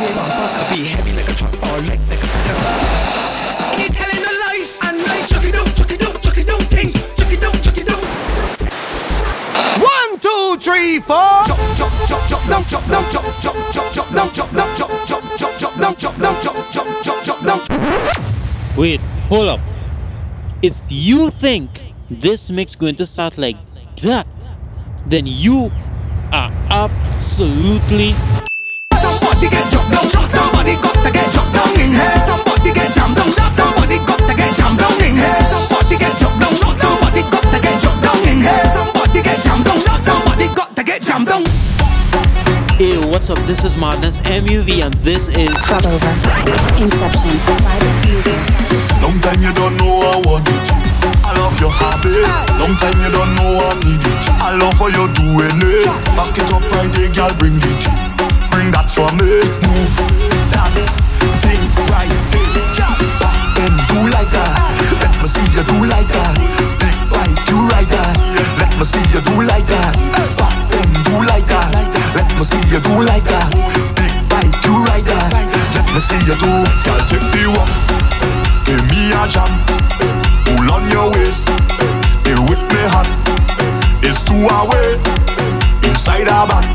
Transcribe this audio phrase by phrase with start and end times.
[0.00, 0.48] way bumper.
[0.72, 2.56] Be heavy like a truck or light like a feather.
[3.80, 4.78] Ain't telling no lies.
[4.82, 6.92] And like chuck it down, chuck it down, chuck it down, things.
[6.94, 8.00] Chuck it down, chuck it down.
[9.80, 11.44] One, two, three, four.
[11.44, 14.90] Chop, chop, chop, chop, down, chop, down, chop, chop, chop, chop, down, chop, down, chop,
[15.06, 17.60] chop, chop, chop, down, chop, down, chop, chop, chop, chop, down.
[18.76, 19.60] Wait, hold up.
[20.62, 23.56] If you think this mix going to start like
[24.02, 24.26] that,
[25.06, 25.70] then you
[26.32, 28.14] are absolutely
[41.10, 41.44] got to get jammed down.
[42.78, 43.38] Hey, what's up?
[43.46, 46.12] This is Madness MUV and this is Crop over.
[46.80, 47.34] Inception.
[49.02, 50.66] Long time you don't know I want it.
[51.26, 52.24] I love your habit.
[52.56, 54.22] Long time you don't know I need it.
[54.40, 55.86] I love how you doing it.
[56.16, 57.82] Back it up right there, girl, bring it.
[58.50, 59.44] Bring that for me.
[59.60, 59.96] Move
[60.54, 60.72] that
[61.42, 62.50] thing right there.
[63.20, 64.56] Back and do like that.
[65.04, 66.34] Let me see you do like that.
[66.80, 68.16] Big bite, you right that.
[68.58, 69.92] Let me see you do like that.
[70.38, 70.59] Back and do
[71.26, 71.70] like that.
[72.14, 73.48] Let me see you do like that.
[73.96, 75.32] Big bite, you right that.
[75.74, 76.52] Let me see you do.
[76.84, 77.70] Girl, take the walk.
[78.64, 79.50] Give me a jam.
[80.46, 81.50] Pull on your waist.
[82.24, 83.08] They whip me hot.
[84.02, 84.96] It's two away.
[85.88, 86.68] Inside a band.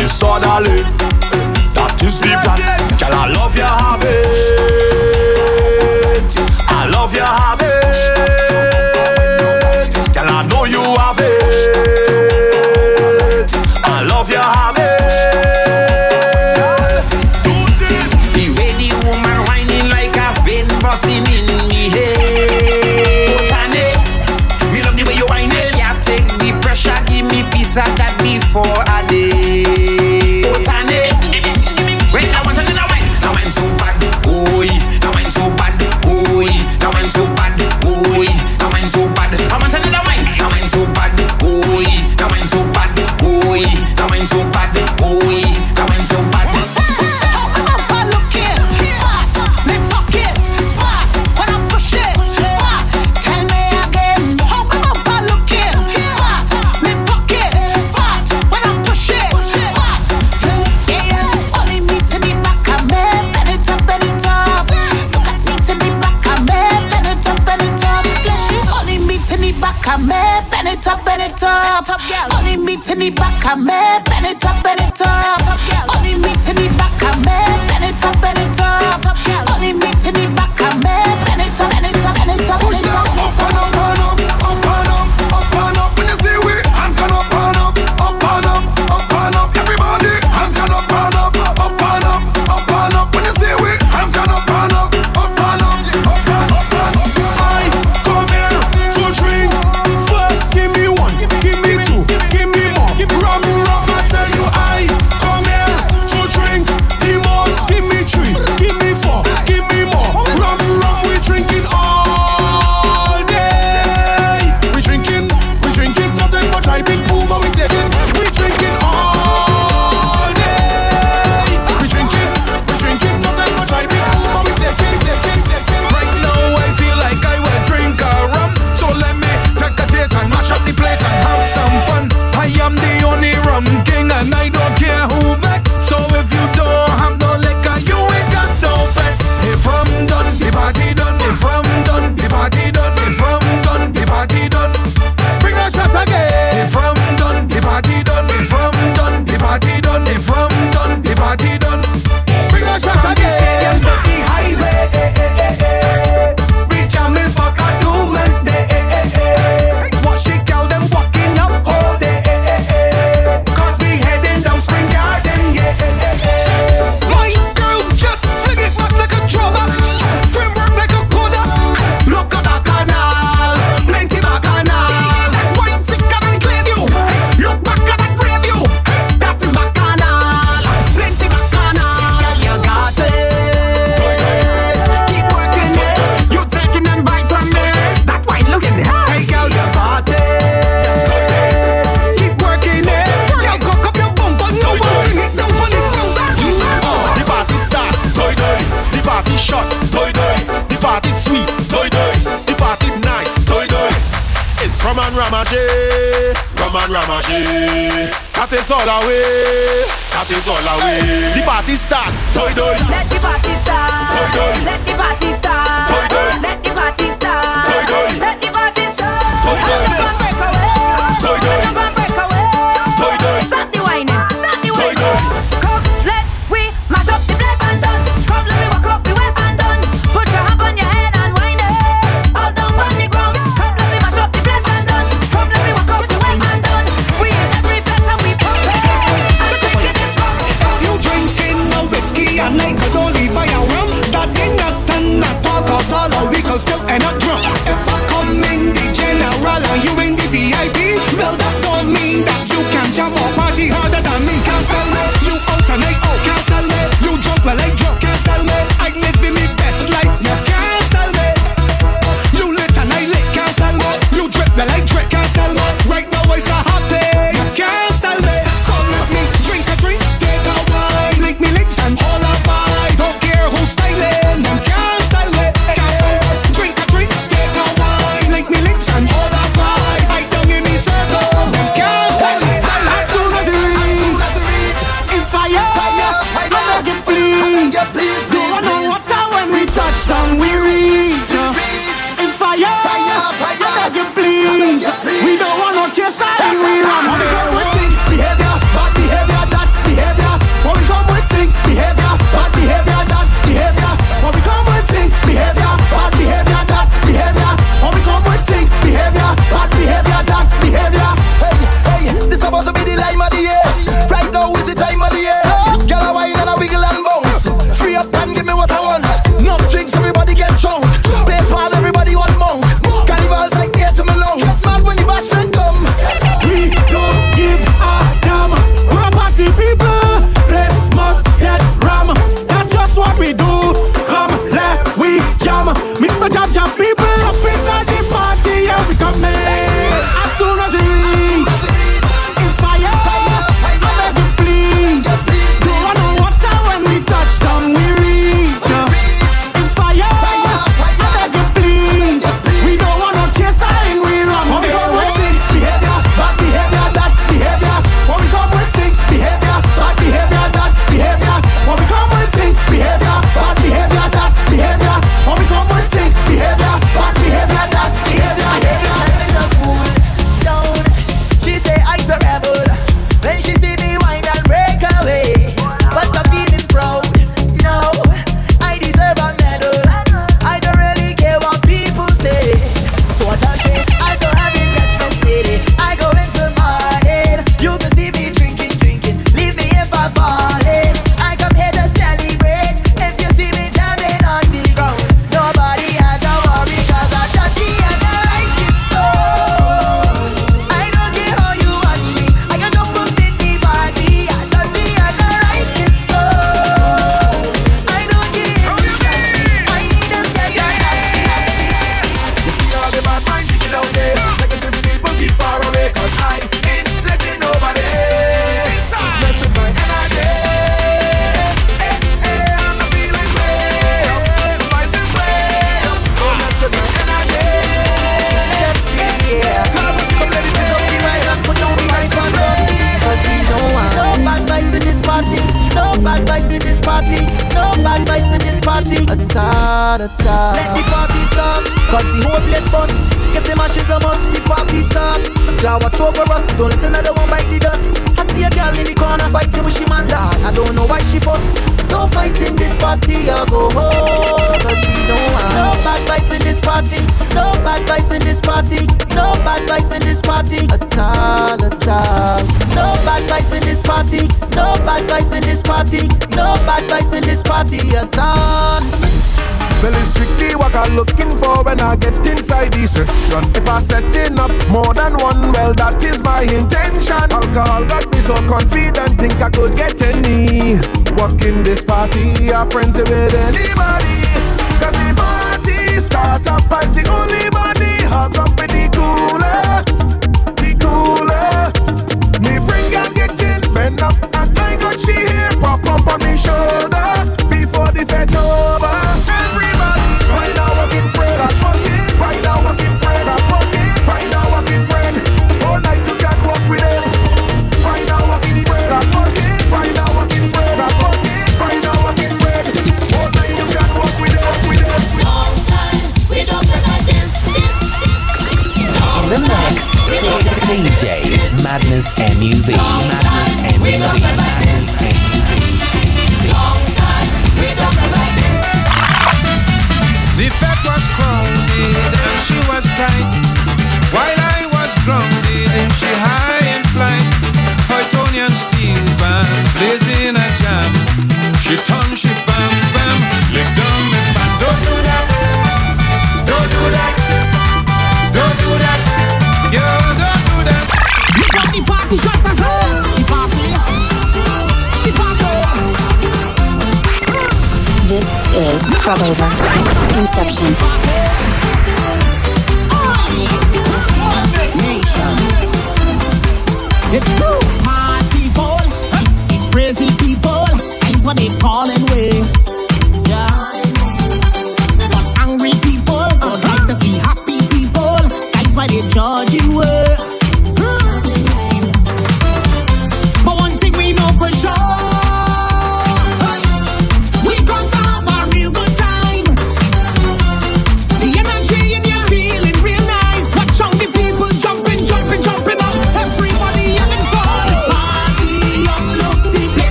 [0.00, 0.82] It's orderly.
[1.74, 2.60] That is the plan.
[2.98, 4.75] Girl, I love your habit.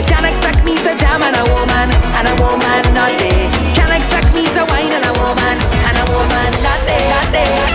[0.00, 3.50] You can't expect me to jam on a woman and a woman not there.
[3.76, 7.69] Can't expect me to wine and a woman and a woman not there, not there,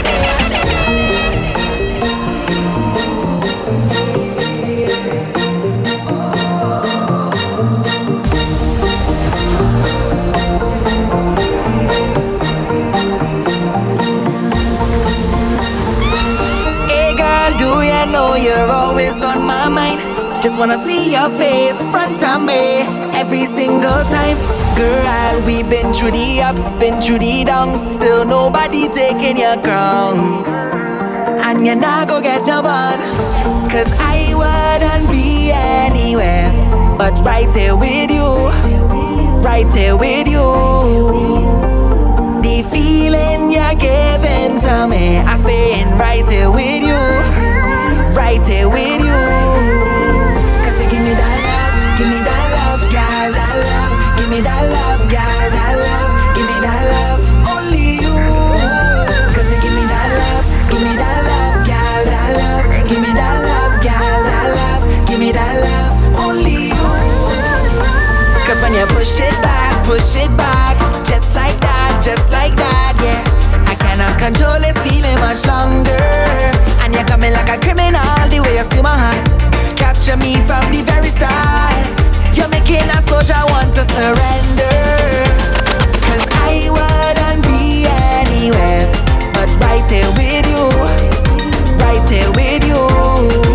[20.56, 22.80] Just wanna see your face front of me
[23.20, 24.38] every single time.
[24.78, 30.46] Girl, we've been through the ups, been through the downs, still nobody taking your crown.
[31.44, 33.00] And you're not gonna get no one.
[33.70, 36.50] Cause I wouldn't be anywhere
[36.98, 38.48] but right here with you.
[39.44, 40.48] Right here with you.
[42.48, 47.04] The feeling you're giving to me, I staying right here with you.
[48.16, 49.75] Right here with you.
[68.76, 73.24] You push it back, push it back, just like that, just like that, yeah.
[73.72, 75.96] I cannot control this feeling much longer.
[76.84, 79.24] And you're coming like a criminal, the way you steal my heart.
[79.80, 81.88] Capture me from the very start.
[82.36, 84.76] You're making a soldier want to surrender.
[86.04, 88.92] Cause I wouldn't be anywhere
[89.32, 90.68] but right here with you.
[91.80, 93.55] Right here with you.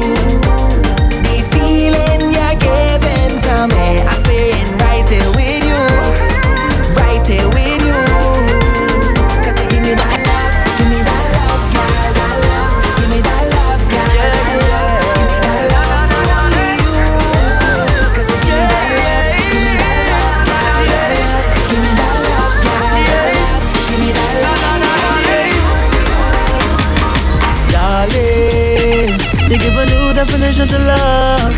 [30.51, 31.55] Definition to love.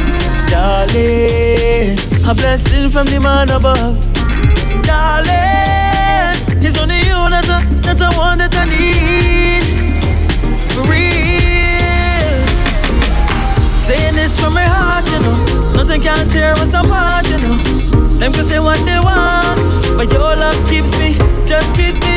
[0.51, 3.99] Darling, a blessing from the man above.
[4.83, 9.65] Darling, it's only you that I, that I want that I need.
[10.73, 12.37] For real.
[13.79, 15.37] Saying this from my heart, you know.
[15.75, 17.57] Nothing can tear us apart, you know.
[18.19, 19.59] Them can say what they want,
[19.97, 22.12] but your love keeps me, just keeps me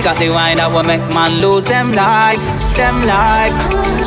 [0.00, 2.40] She got the wine that will make man lose them life,
[2.72, 3.52] them life.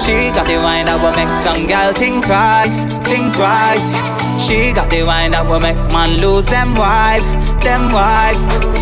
[0.02, 3.94] She got the wine that will make some gal think twice, think twice.
[4.42, 7.22] She got the wine that will make man lose them wife,
[7.64, 8.38] them wife.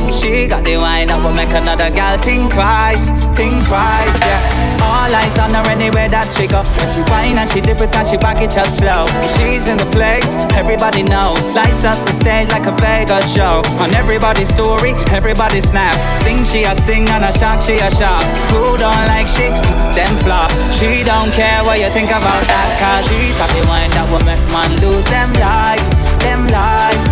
[0.09, 4.17] She got the wine that will make another gal think twice, think twice.
[4.19, 4.81] Yeah.
[4.81, 6.65] All eyes on her anywhere that she go.
[6.75, 9.07] When she whine and she dip it and she back it up slow.
[9.37, 11.45] She's in the place, everybody knows.
[11.53, 13.61] Lights up the stage like a Vegas show.
[13.79, 15.95] On everybody's story, everybody snap.
[16.19, 18.25] Sting she a sting and a shock she a shock.
[18.51, 19.47] Who don't like she?
[19.95, 20.49] Them flop.
[20.75, 22.67] She don't care what you think about that.
[22.81, 25.85] Cause she got the wine that will make man lose them life,
[26.25, 27.10] them life.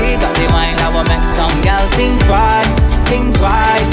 [0.00, 2.80] She got the wine that will make some gal think twice,
[3.12, 3.92] think twice.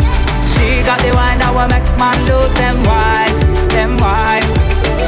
[0.55, 3.35] She got the wine that will make man lose them wife,
[3.75, 4.47] them wife.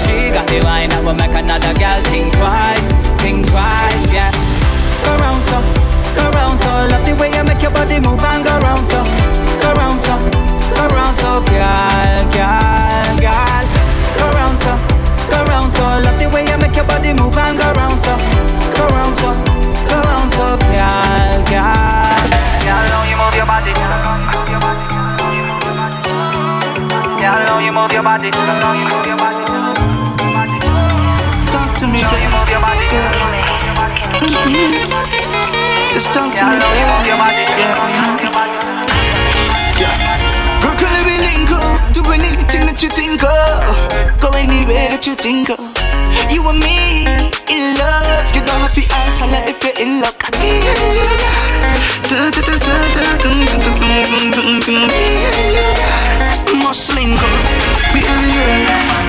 [0.03, 2.91] She got the wine that will make another girl think twice,
[3.23, 4.29] think twice, yeah.
[5.07, 5.57] Go round so,
[6.19, 6.67] go round so.
[6.91, 8.99] Love the way you make your body move and go round so,
[9.63, 10.13] go round so,
[10.75, 13.65] go round so, girl, girl, girl.
[14.19, 14.73] Go round so,
[15.31, 15.83] go round so.
[16.03, 18.13] Love the way you make your body move and go round so,
[18.79, 19.35] around slow,
[23.09, 23.71] you move your body.
[27.59, 28.31] You move your body.
[31.51, 32.23] Talk to me, baby.
[32.23, 32.49] You move
[36.13, 36.89] talk to me, baby.
[41.49, 41.57] Do
[42.03, 45.59] Doing anything that you think of Go anywhere that you think of
[46.31, 48.35] You and me in love.
[48.35, 50.19] You don't have to ask, holla if you're in luck.
[56.63, 57.37] Muscle income,
[57.93, 59.08] we everywhere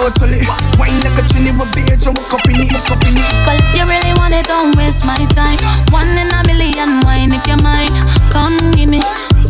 [0.00, 0.40] totally.
[0.80, 3.28] Wine like a trini with bitch and walk up in it, up in it.
[3.44, 5.60] Well, if you really want it, don't waste my time.
[5.92, 7.92] One in a million, wine if you're mine.
[8.32, 9.00] Come give me,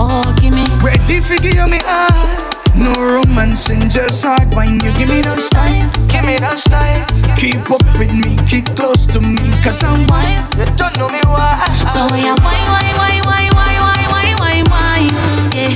[0.02, 0.66] oh give me.
[0.82, 2.50] Ready for give me all.
[2.74, 4.80] No romancing, just hard wine.
[4.82, 7.06] You give me that style, give me that style.
[7.38, 10.42] Keep up with me, keep close to me, cause I'm wine.
[10.58, 11.58] You don't know me why.
[11.94, 15.14] So yeah, wine, wine, wine, wine, wine, wine, wine, wine, wine.
[15.54, 15.74] Yeah,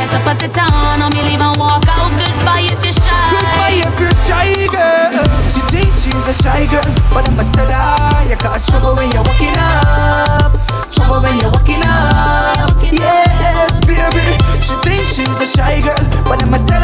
[0.00, 2.12] better put the town on me, leave and walk out.
[2.12, 3.43] Goodbye if you're shy
[3.82, 5.24] if you're shy girl.
[5.50, 6.84] She thinks she's a shy girl.
[7.10, 7.66] But I'm a star
[8.28, 10.52] You got trouble when you're walking up.
[10.92, 12.70] Trouble when you're walking up.
[12.92, 14.24] Yes, baby.
[14.62, 15.98] She thinks she's a shy girl.
[16.24, 16.82] But I'm a star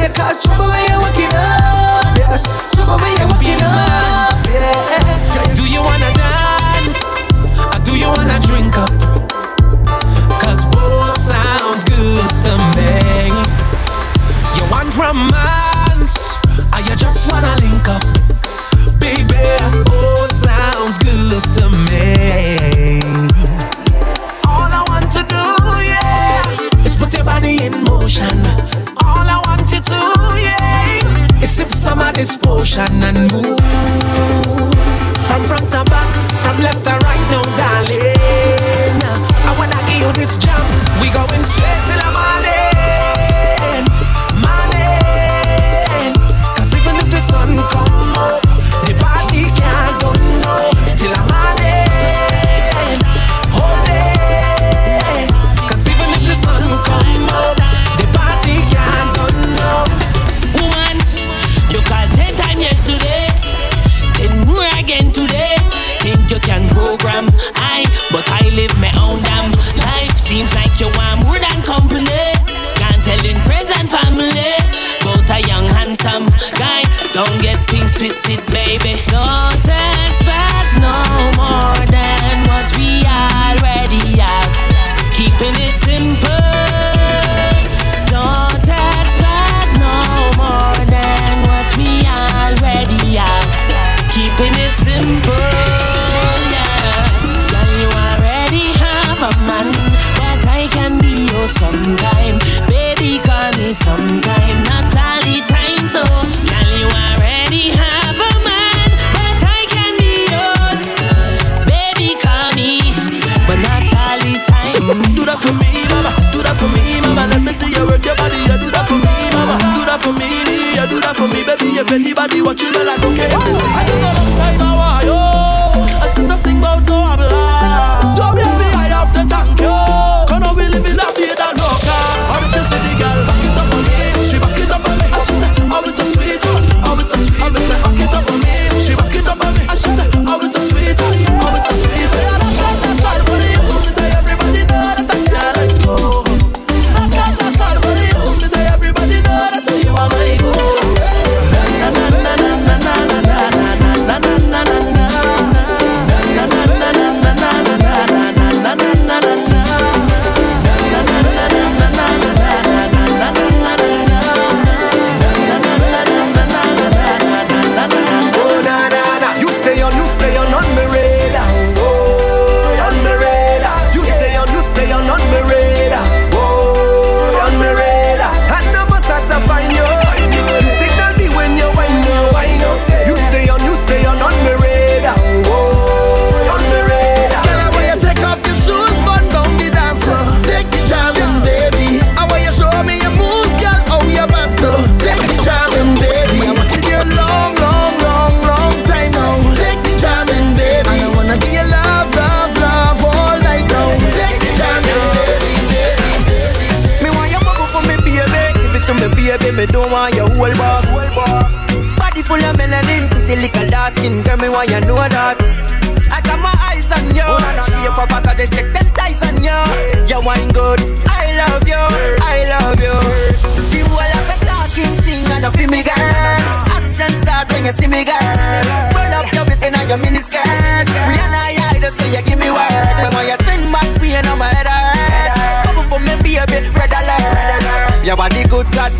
[0.00, 2.16] You got trouble when you're walking up.
[2.18, 2.44] Yes,
[2.74, 4.36] trouble when you're walking up.
[4.50, 5.54] Yeah.
[5.54, 7.16] Do you wanna dance?
[7.72, 8.92] Or do you wanna drink up?
[10.40, 13.32] Cause both sounds good to me.
[14.56, 15.45] You want drama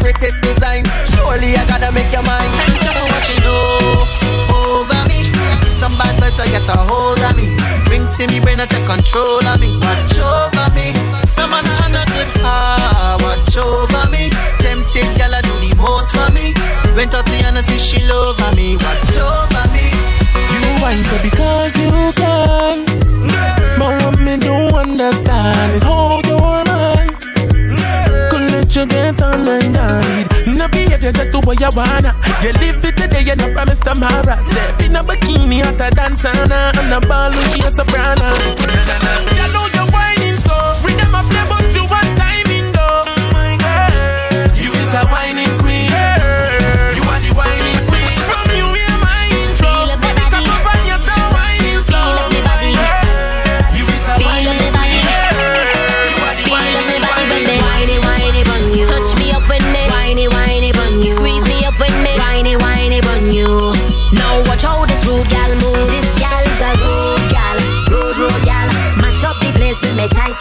[0.06, 0.84] good, greatest design.
[1.14, 2.50] Surely I gotta make your mind.
[2.54, 3.58] Thank you for what you do
[4.54, 5.32] over me.
[5.66, 7.56] Some bad better get a hold of me.
[7.86, 9.76] Bring see me brain and take control of me.
[9.82, 10.94] Watch over me.
[11.26, 13.22] Some man on a good heart.
[13.22, 14.30] Watch over me.
[14.62, 16.54] Tempted gal I do the most for me.
[16.94, 18.76] Went out the and see she love me.
[18.76, 19.90] Watch over me.
[20.54, 22.86] You whine so because you can.
[23.78, 26.55] But what me don't understand is how you're mine.
[26.55, 26.55] Could let
[28.76, 29.72] you get on and.
[30.46, 32.12] No behavior just do what you wanna.
[32.42, 34.36] You live it today, you no promise tomorrow.
[34.42, 36.76] Step in a bikini, hotter than sauna.
[36.76, 38.28] And a ball she a soprano.
[39.54, 40.52] Know you're whining so.
[40.84, 43.00] Rhythm a play, but you want timing though.
[43.32, 45.25] My girl, you is a whining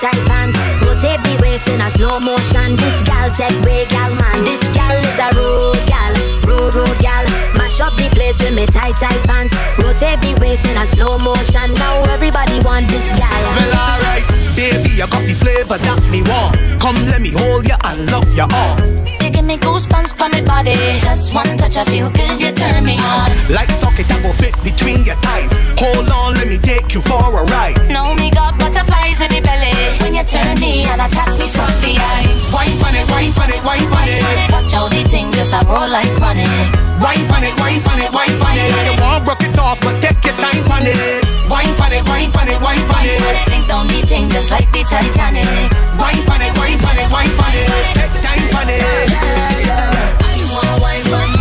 [0.06, 0.58] tight, pants.
[0.86, 2.78] Rotate the waist in a slow motion.
[2.78, 4.38] This gal take way, gal man.
[4.46, 6.14] This gal is a rude gal.
[6.46, 7.26] Rude, rude gal.
[7.58, 9.56] Mash up the place with me tight, tight pants.
[9.82, 11.74] Rotate the waist in a slow motion.
[11.82, 13.42] Now everybody want this gal.
[13.58, 16.54] Well, alright, baby, you got the flavor that me want.
[16.82, 19.15] Come, let me hold you and love you off.
[19.46, 20.74] Give me goosebumps for my body.
[21.06, 22.42] Just one touch, I feel good.
[22.42, 23.30] You turn me on.
[23.54, 25.54] Like socket that will fit between your thighs.
[25.78, 27.78] Hold on, let me take you for a ride.
[27.94, 29.70] Know me got butterflies in me belly
[30.02, 32.26] when you turn me and attack me from behind.
[32.50, 34.26] Wine on it, wine on it, wine on it.
[34.50, 36.50] Watch how the thing just a roll like running.
[36.98, 38.74] Wine on it, wine on it, wine on it.
[38.74, 41.25] You want broke it off, but take your time on it.
[41.66, 43.40] Wine on it, wine on it, wine on it.
[43.48, 45.46] Sink down the thing just like the Titanic.
[45.98, 47.70] Wine on it, wine on it, wine on it.
[47.98, 48.82] Take time on it.
[50.22, 51.35] I want wine on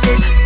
[0.00, 0.43] just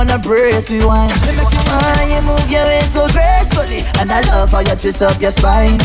[0.00, 1.12] wanna brace rewind.
[1.12, 5.30] Ah, you move your waist so gracefully, and I love how you twist up your
[5.30, 5.78] spine.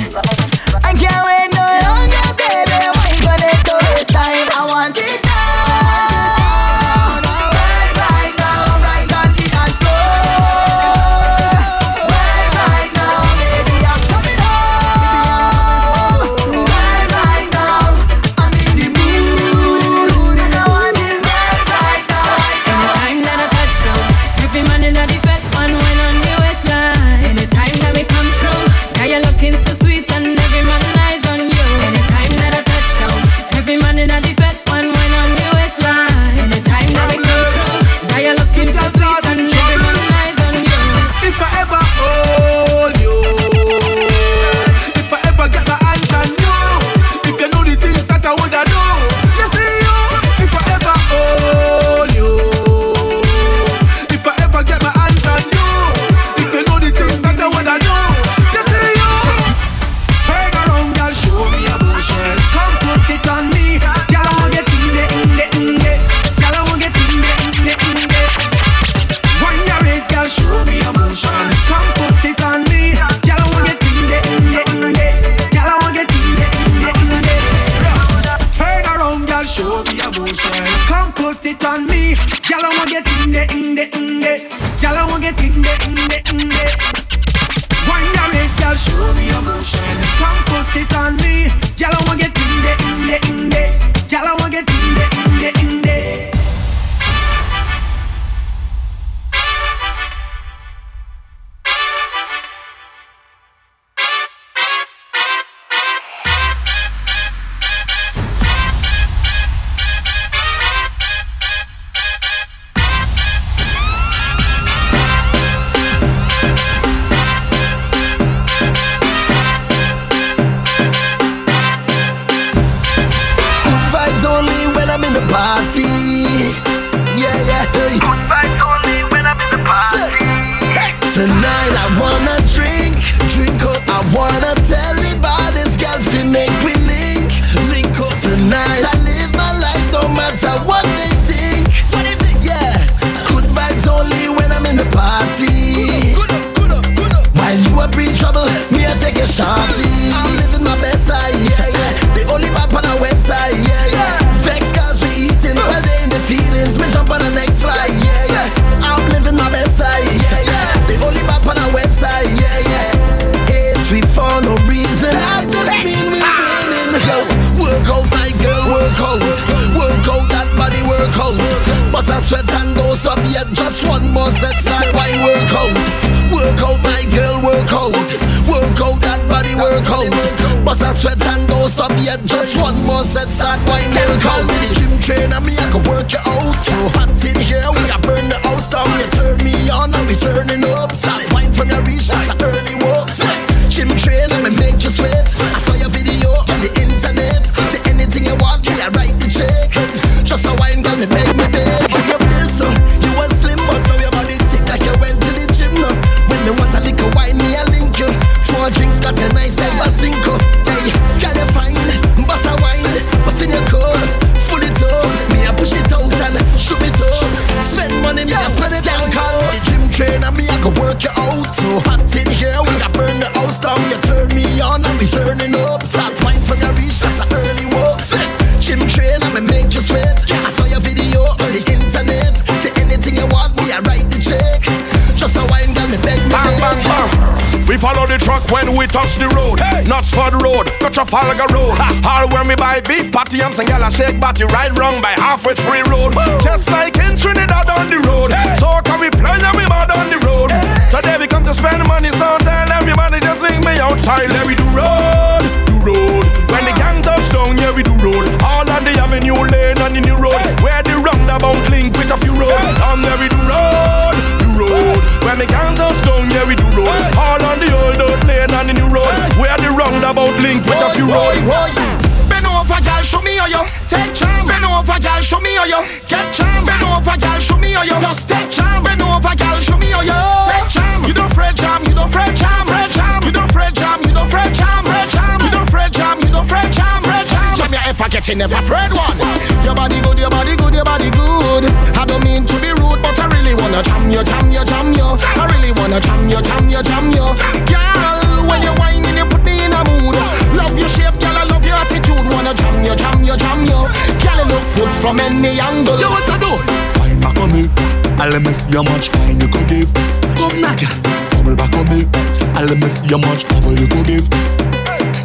[288.26, 289.22] You never afraid one.
[289.62, 291.70] Your body good, your body good, your body good.
[291.94, 294.90] I don't mean to be rude, but I really wanna jam you, jam you, jam
[294.98, 295.14] you.
[295.38, 297.22] I really wanna jam you, jam you, jam you.
[297.70, 300.18] Girl, when you whining, you put me in a mood.
[300.58, 302.26] Love your shape, girl, I love your attitude.
[302.34, 303.78] Wanna jam you, jam you, jam you.
[304.18, 305.94] Girl, you look good from any angle.
[306.02, 306.50] You what to do?
[306.98, 307.70] Wine back on me.
[308.18, 309.94] let me see how much wine you could give.
[310.34, 310.98] Come now, girl.
[311.30, 312.10] Bubble back on me.
[312.58, 314.65] let me see how much bubble you could give.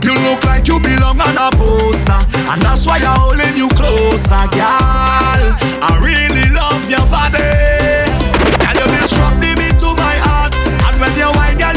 [0.03, 4.49] You look like you belong on a poster, and that's why I'm holding you closer,
[4.49, 5.45] girl.
[5.85, 8.09] I really love your body.
[8.65, 10.57] Can you disrupt the beat to my heart?
[10.89, 11.77] And when you're whine, girl,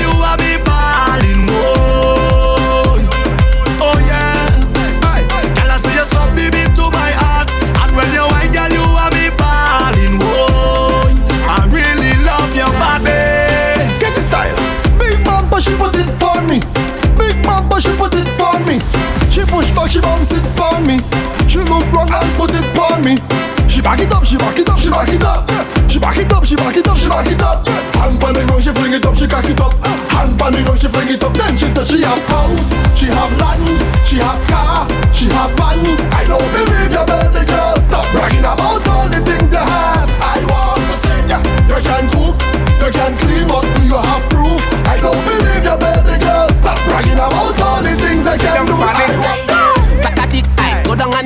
[19.94, 20.98] She bounce it pon me.
[21.46, 23.22] She look wrong and put it pon me.
[23.70, 25.46] She back it up, she back it up, she back it up.
[25.88, 27.68] She back it up, she back it up, she back it up.
[28.02, 29.78] Hand pon the ground, she fling it up, she cock it up.
[30.10, 31.32] Hand pon the ground, she fling it up.
[31.38, 33.62] Then she said she have house, she have land,
[34.10, 35.86] she have car, she have van.
[36.10, 37.78] I don't believe your baby girl.
[37.86, 40.10] Stop bragging about all the things you have.
[40.10, 41.38] I want to see ya.
[41.70, 42.42] you can cook,
[42.82, 44.58] you can clean, but do you have proof?
[44.90, 46.50] I don't believe your baby girl.
[46.58, 48.73] Stop bragging about all the things I can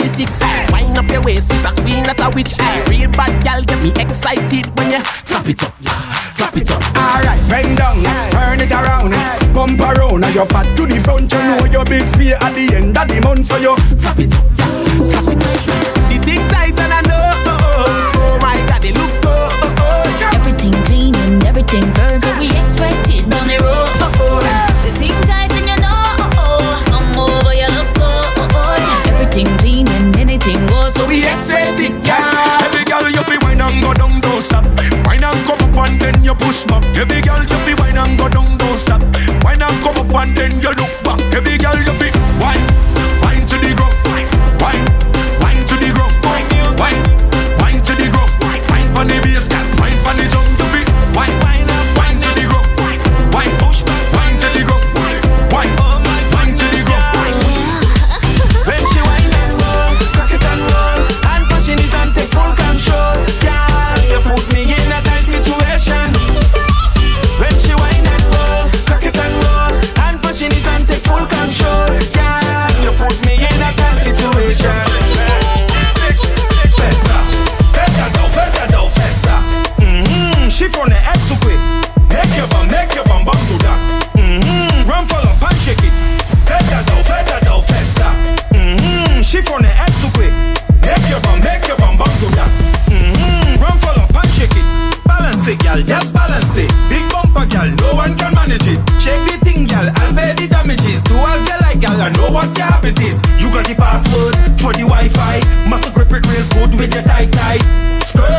[0.01, 2.53] on the Wind up your waist, you's a queen, not a witch.
[2.59, 2.83] Aye.
[2.89, 5.73] Real bad gal, get me excited when you clap it up,
[6.37, 6.83] clap it up.
[6.95, 8.29] Alright, bend down, Aye.
[8.31, 9.53] turn it around, Aye.
[9.53, 11.31] bump around, and you're fat to the front.
[11.31, 14.33] You know your bills pay at the end of the month, so you clap it
[14.33, 15.36] up, clap it up.
[98.47, 99.01] manage it.
[99.01, 101.03] Shake the thing, girl, and pay the damages.
[101.03, 103.21] Do as you like, girl, I know what your habit is.
[103.39, 105.67] You got the password for the Wi-Fi.
[105.69, 107.63] Must grip it real good with your tight tight.
[108.03, 108.36] Skirt.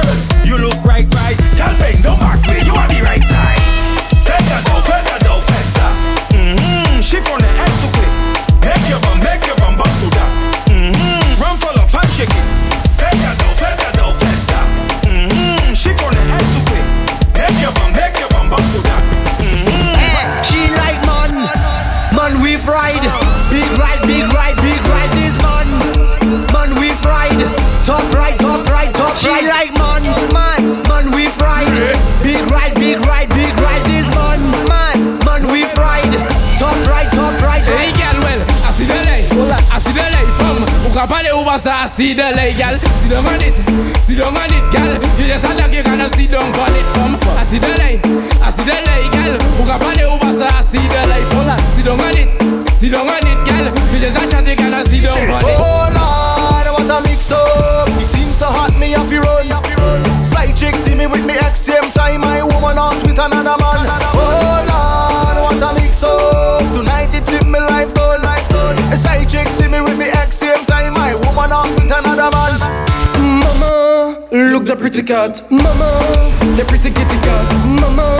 [41.59, 42.79] cause I see the lay, gal.
[42.79, 43.55] Sit down on it,
[44.07, 44.93] sit down on it, gal.
[45.19, 47.19] You just act like you gonna sit down on it from.
[47.35, 47.99] I see the lay,
[48.39, 49.35] I see the lay, gal.
[49.59, 51.51] Who got on it, who I see the lay from.
[51.75, 52.31] Sit down on it,
[52.79, 53.67] sit down on it, gal.
[53.93, 55.59] You just act like you gonna sit down on it.
[55.59, 57.89] Oh Lord, what a mix up.
[57.99, 59.67] We seems so hot, me off to roll, have.
[60.25, 63.83] Side chick see me with me ex, same time my woman out with another man.
[63.83, 64.08] Another
[71.89, 73.41] with another man.
[73.41, 75.43] Mama, look the pretty cat.
[75.51, 76.01] Mama,
[76.57, 77.49] the pretty kitty cat.
[77.81, 78.19] Mama,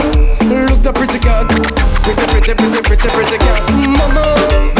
[0.69, 1.47] look the pretty cat.
[2.03, 3.71] Pretty, pretty, pretty, pretty, pretty cat.
[3.71, 4.78] Mama.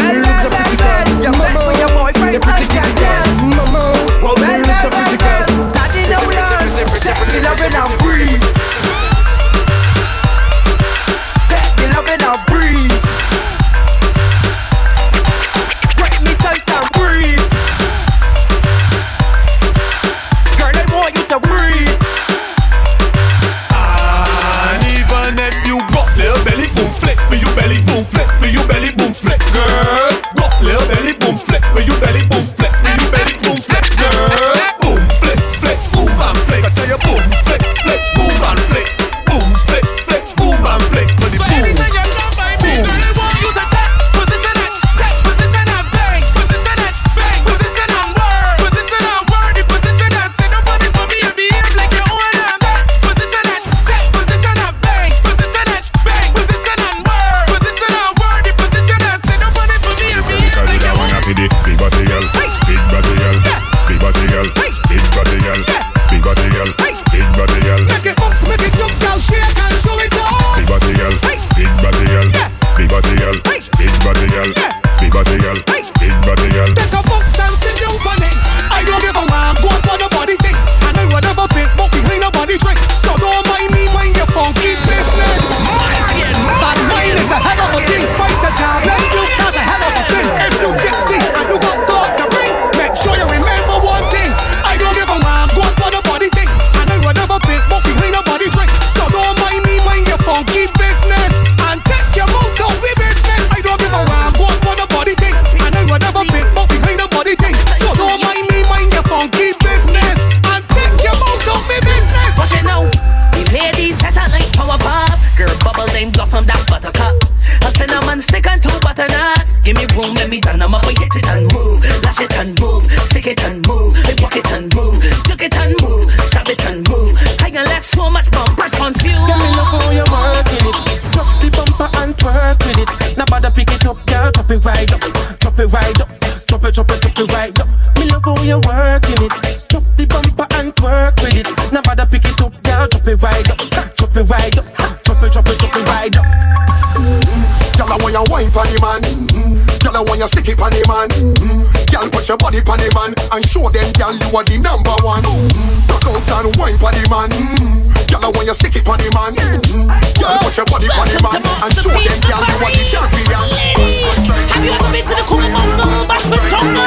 [158.49, 159.37] You stick it for the man.
[159.37, 159.85] Mm.
[160.17, 163.45] Girl, put your body for the man and show them, girl, you are the champion.
[163.45, 166.81] Have you ever been to the Kumamongo, Bashment Jungle?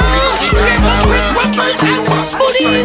[1.06, 2.82] Chris Rumble and Booties,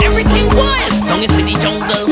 [0.00, 2.08] Everything wild, down into the jungle.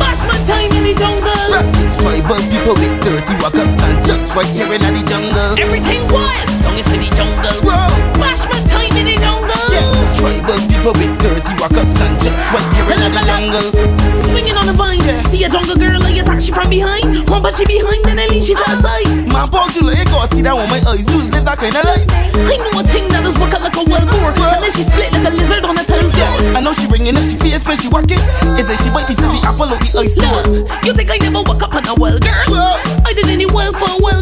[0.00, 1.52] Bashment time in the jungle.
[2.00, 5.01] Tribal people with dirty walk-ups and jumps right here in the
[27.82, 28.22] she walking.
[28.54, 30.46] Is that she piece of the apple out the ice store?
[30.86, 32.78] You think I never walk up on a wild girl?
[33.02, 34.21] I did any wild for a wild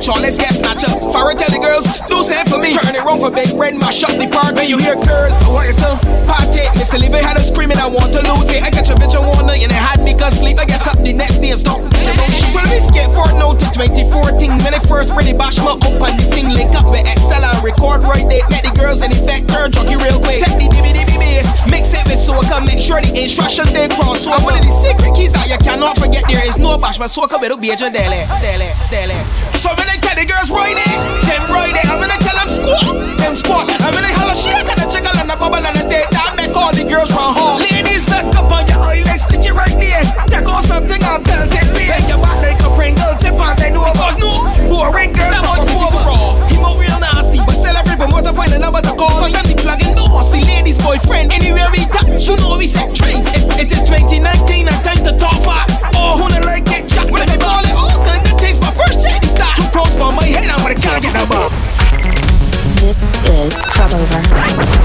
[0.00, 0.97] chop, let's get snatch
[27.00, 27.06] a
[27.94, 29.14] dele, dele, dele.
[29.54, 30.74] So when I tell the girls right
[31.30, 33.70] them right I'm gonna tell them squat, them squat.
[33.86, 36.10] I'm gonna holler shake and a jiggle and a bubble and a date.
[36.10, 37.37] That make all the girls run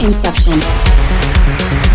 [0.03, 0.59] Inception.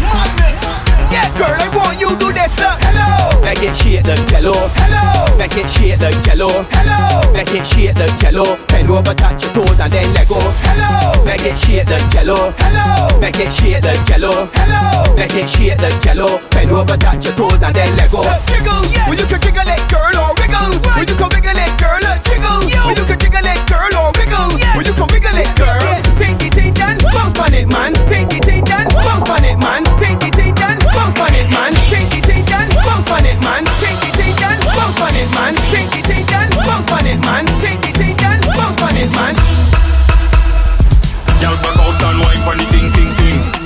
[0.01, 0.65] Madness.
[1.13, 2.57] Yeah, girl, I want you to this.
[2.57, 3.37] Look, hello.
[3.45, 4.57] Make it shake like jello.
[4.81, 5.37] Hello.
[5.37, 6.49] Make it shake like jello.
[6.73, 7.33] Hello.
[7.37, 8.57] Make it shake like jello.
[8.73, 10.41] Bend over, touch your toes and then let go.
[10.41, 11.21] Hello.
[11.29, 12.57] Make it shake like jello.
[12.57, 13.21] Hello.
[13.21, 14.49] Make it shake like jello.
[14.57, 15.15] Hello.
[15.15, 16.41] Make it shake like jello.
[16.49, 18.25] Bend over, touch your toes and then let go.
[18.49, 19.05] Jiggle, yeah.
[19.05, 20.81] Well, you can jiggle it, girl, or wiggle.
[20.81, 22.73] Well, you can wiggle it, girl, or jiggle.
[22.73, 24.57] Well, you can jiggle it, girl, or wiggle.
[24.73, 25.77] Well, you can wiggle it, girl.
[25.77, 26.08] Tinky, ting, done,
[27.13, 27.93] bounce on it, man.
[27.95, 29.85] Bounce on it, man.
[29.85, 30.73] Bounce on it, man.
[30.95, 31.73] Bounce on it, man.
[32.85, 33.65] Bounce on it, man.
[36.65, 37.45] Bounce on it, man.
[38.57, 39.35] Bounce on it, man.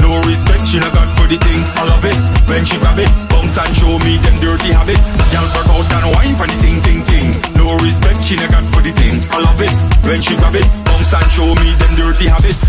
[0.01, 1.63] No respect, she not got for the thing.
[1.77, 5.15] I love it when she grab it, bounce and show me them dirty habits.
[5.35, 7.29] Y'all back out and wine for the thing, thing, thing.
[7.59, 9.19] No respect, she not got for the thing.
[9.31, 9.75] I love it
[10.07, 12.69] when she grab it, bounce and show me them dirty habits.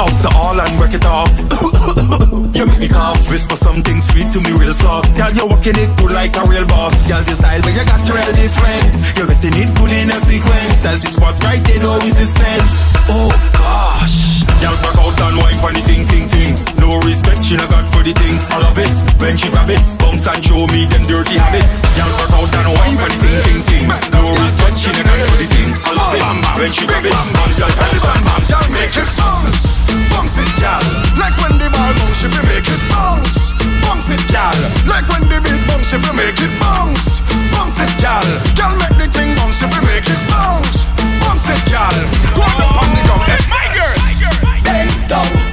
[0.00, 1.30] Out the all and work it off.
[2.56, 5.14] you make me cough, whisper something sweet to me real soft.
[5.16, 6.94] Girl, you're walking it good like a real boss.
[7.08, 8.84] Girl, the style where you got your real different.
[9.16, 10.82] You're getting it good in a sequence.
[10.82, 12.74] That's the spot right there, no resistance.
[13.08, 14.33] Oh gosh.
[14.62, 16.52] Y'all back out and wine for the thing, thing, thing.
[16.78, 18.36] No respect, she not got for the thing.
[18.52, 18.90] I love it
[19.20, 21.80] when she grab it, bounce and show me them dirty habits.
[21.96, 23.84] Y'all back out and wine for the thing, thing, thing.
[24.12, 25.70] No respect, she not got for the thing.
[25.72, 26.24] I love it
[26.60, 28.48] when she grab it, bounce and bounce and bounce.
[28.52, 29.82] Y'all make it bounce,
[30.12, 30.84] bounce it, y'all.
[31.16, 34.52] Like when the ball bounce, if you make it bounce, bounce it, y'all.
[34.86, 38.22] Like when the beat bounce, if you make it bounce, bounce it, y'all.
[38.60, 40.84] Y'all make the thing bounce, if you make it bounce,
[41.24, 41.60] bounce it.
[41.74, 44.03] Hold up on the drum, let's
[45.08, 45.43] dog.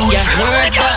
[0.00, 0.95] wine, yeah.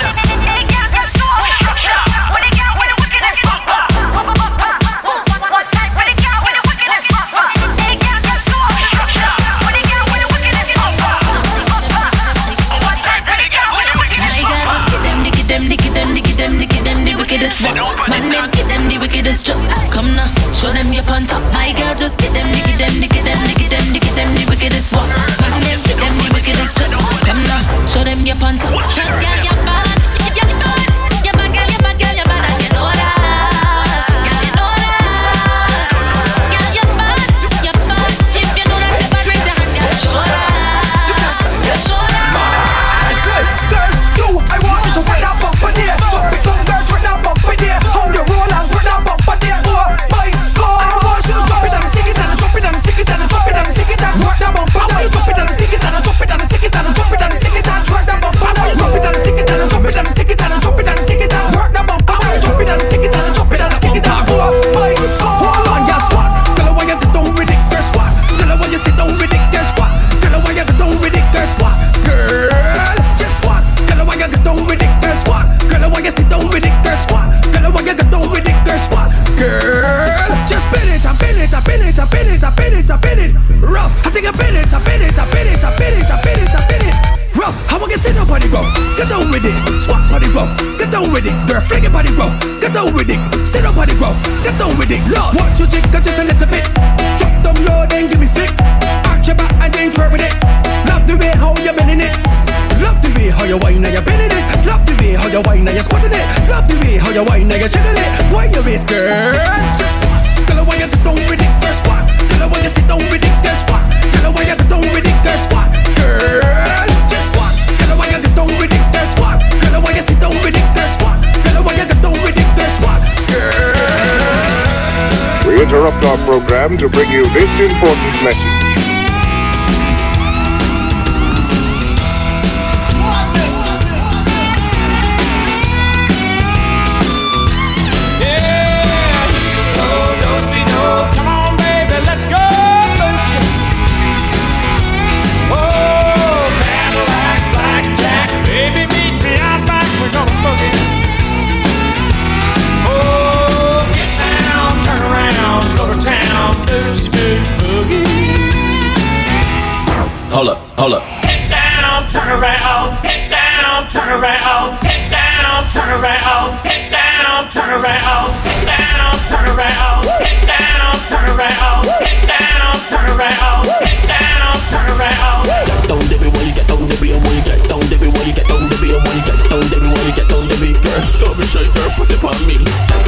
[160.40, 161.04] hold up, hold up.
[161.28, 167.70] Hit down, turn around, Hit down, turn around, Hit down, turn around, Hit down, turn
[167.76, 174.56] around, Hit down, turn around, Hit down, turn around, Hit down, turn around, Hit down,
[174.72, 175.44] turn around.
[175.44, 178.64] Don't Get down, everyone, you get down, everyone, you get down, everyone, you get down,
[178.64, 181.04] everyone, you get down, everyone, you get down, every girl.
[181.04, 182.99] Stop and shake her, put it on me.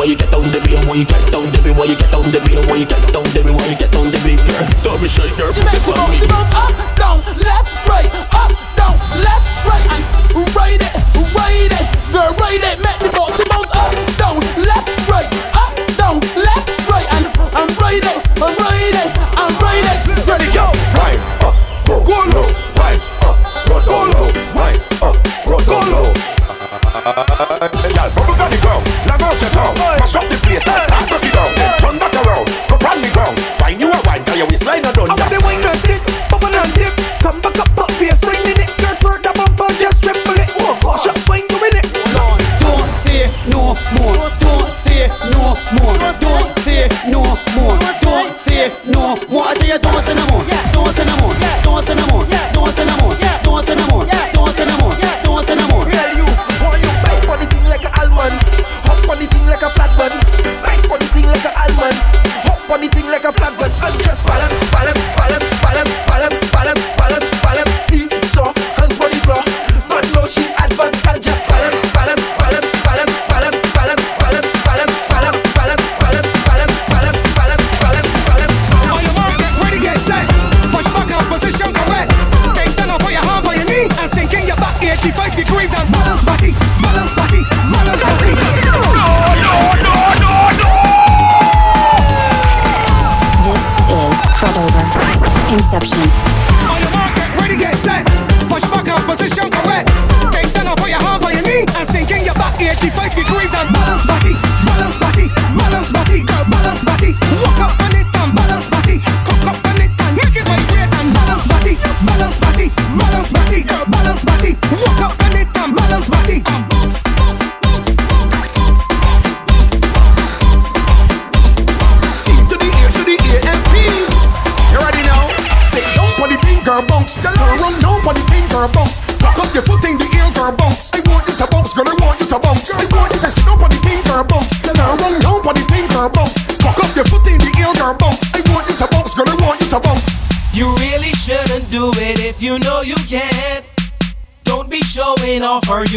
[0.00, 0.80] Why you get down, the beat?
[0.88, 1.76] Why you get down, the beat?
[1.76, 2.56] Why you get down, the beat?
[2.64, 3.52] Why you get down, the beat?
[3.52, 4.64] Why you get on the beat, girl?
[4.80, 5.52] Don't be shy, girl.
[5.52, 8.48] She makes you bounce, she bounce up, down, left, right, up,
[8.80, 10.00] down, left, right, and
[10.56, 10.96] ride it,
[11.36, 11.84] ride it,
[12.16, 12.80] girl, ride it.
[12.80, 17.28] Make me bounce, she bounce up, down, left, right, up, down, left, right, and
[17.60, 19.99] and ride it, and ride it, and ride it.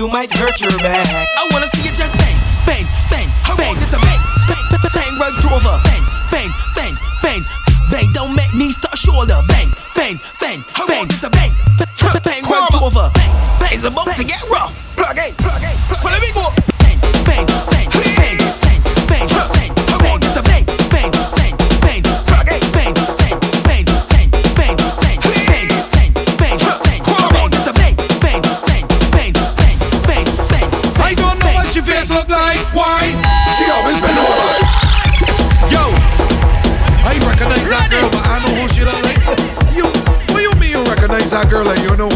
[0.04, 1.43] you might hurt your back.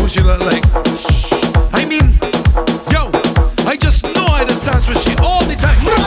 [0.08, 0.64] what she look like.
[1.76, 2.16] I mean,
[2.96, 3.12] yo,
[3.68, 5.76] I just know I just dance with she all the time.
[5.84, 6.00] What?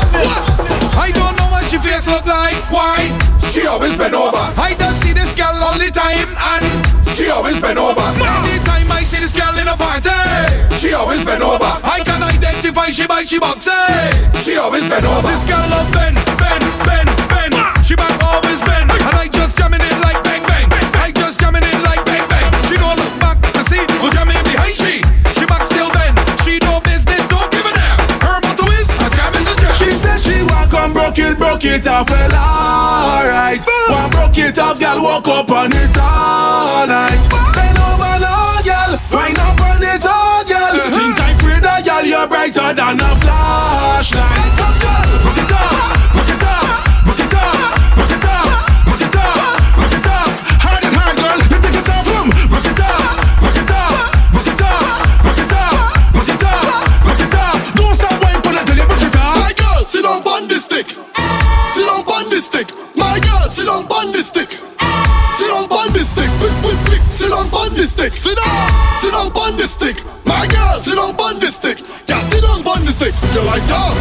[0.97, 2.57] I don't know what she face look like.
[2.73, 3.13] Why?
[3.53, 4.41] She always been over.
[4.57, 6.65] I just see this girl all the time and
[7.13, 8.01] she always been over.
[8.01, 10.17] Anytime I see this girl in a party,
[10.81, 11.69] she always been over.
[11.85, 14.17] I can identify she by she boxes.
[14.41, 15.29] She always been over.
[15.29, 16.20] This girl love been
[32.01, 33.61] off, well, alright.
[33.91, 37.21] One broke it off, girl, walk up on it all night.
[37.53, 40.81] Bend over now, girl, wind up on it all, girl.
[40.81, 40.91] Uh-huh.
[40.97, 44.30] Think I'm free, girl, you're brighter than a flashlight.
[68.11, 68.33] stick.
[68.33, 70.05] Sit down, sit down on this stick.
[70.25, 71.81] My girl, sit down on this stick.
[72.09, 73.15] Yeah, sit down on this stick.
[73.35, 74.00] You like that?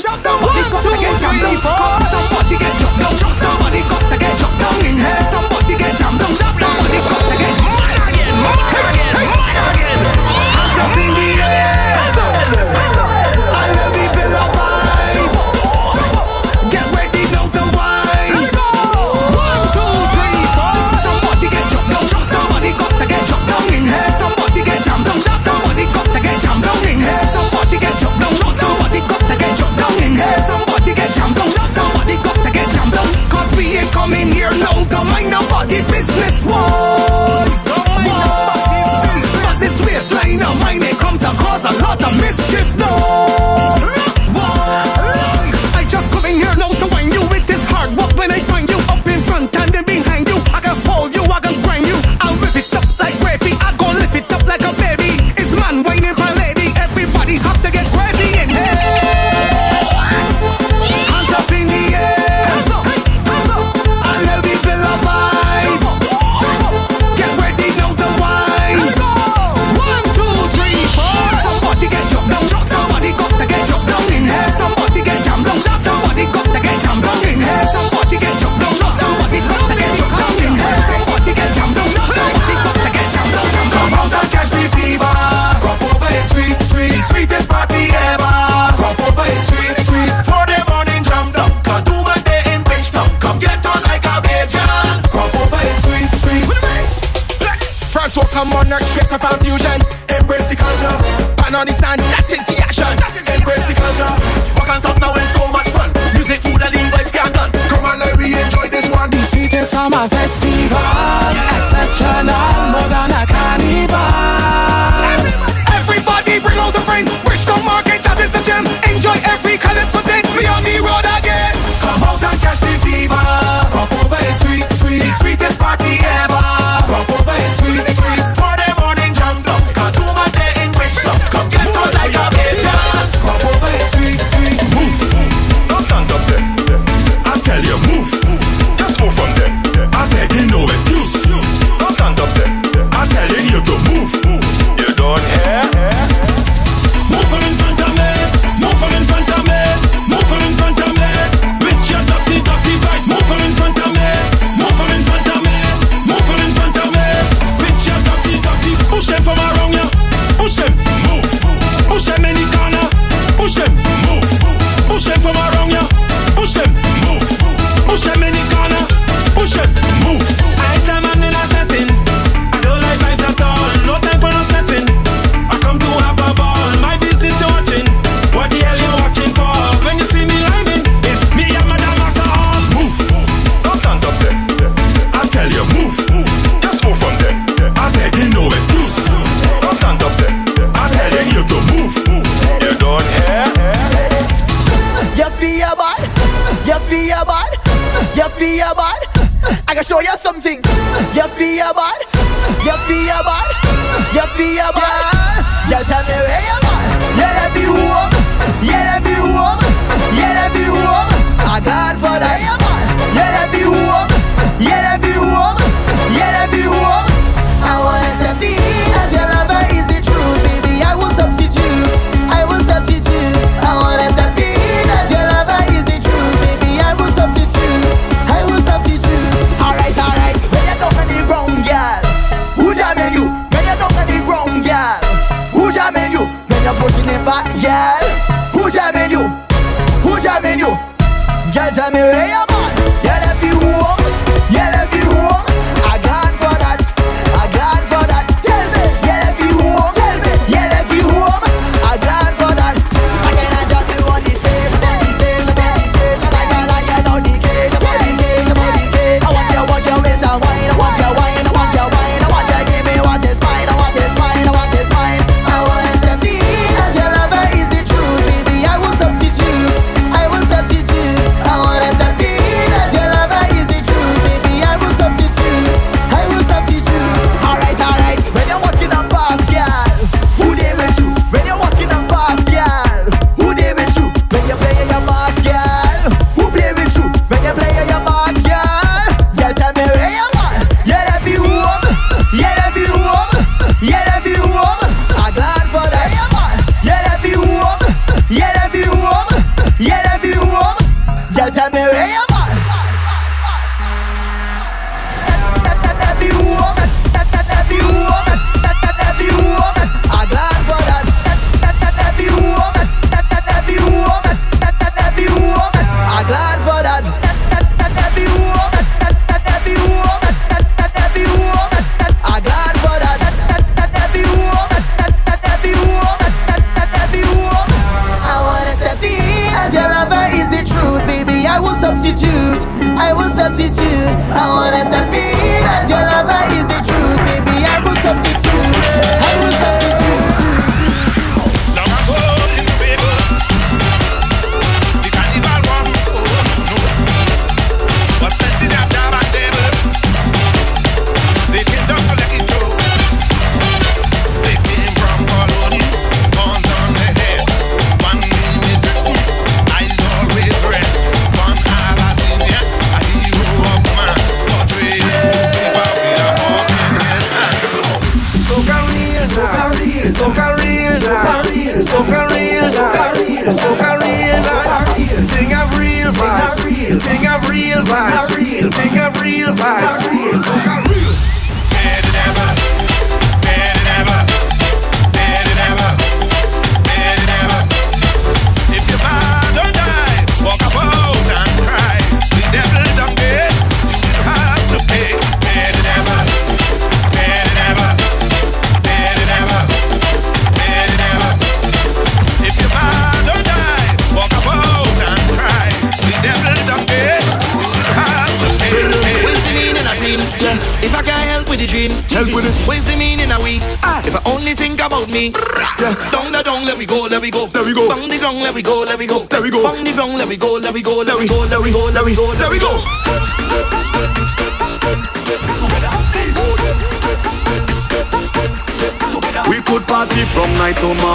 [0.00, 0.32] 掌声！
[1.50, 1.89] 一个，再！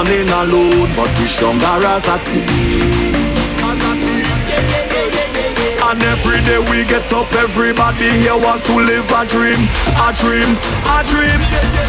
[0.05, 3.13] running alone, but we stronger as a team.
[5.85, 9.61] And every day we get up, everybody here want to live a dream,
[10.01, 10.49] a dream,
[10.89, 11.39] a dream.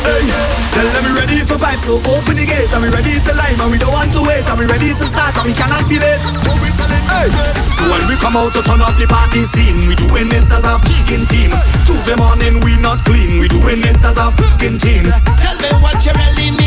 [0.04, 0.24] Hey.
[0.72, 2.72] Tell them we ready for five, so open the gates.
[2.72, 4.44] And we ready to live, and we don't want to wait.
[4.44, 6.20] And we ready to start, and we cannot be late.
[6.20, 10.64] So when we come out to turn up the party scene, we doing it as
[10.68, 11.50] a vegan team.
[11.88, 15.04] Tuesday morning we not clean, we doing it as a vegan team.
[15.40, 16.65] Tell me what you really need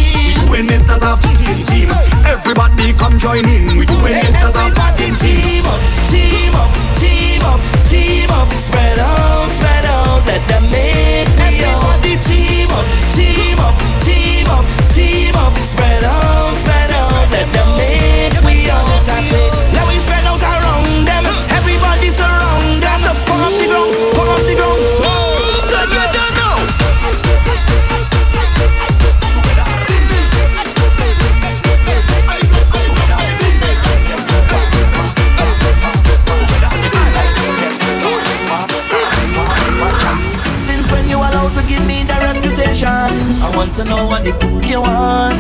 [0.50, 1.90] doing it as a fucking team.
[2.26, 5.64] Everybody come join in, we doing it as a fucking team.
[6.10, 12.18] Team up, team up, team up, spread out, spread out, let them make me Everybody
[12.26, 18.44] team up, team up, team up, team up, spread out, spread out, let them make
[18.44, 19.10] me out.
[19.10, 19.79] I say.
[43.70, 44.32] want to know what the
[44.68, 45.38] you want,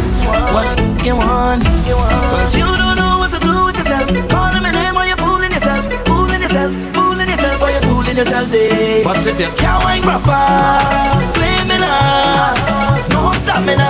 [0.54, 1.64] what you want.
[1.64, 4.06] Cause you don't know what to do with yourself.
[4.30, 8.52] Calling my name while you're fooling yourself, fooling yourself, fooling yourself while you're fooling yourself.
[8.52, 9.04] Day.
[9.04, 10.46] But if you're cowing, wine proper,
[11.34, 12.54] blame me now.
[13.10, 13.90] No stamina,